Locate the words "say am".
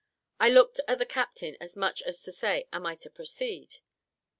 2.31-2.87